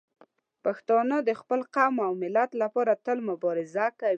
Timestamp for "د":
1.27-1.29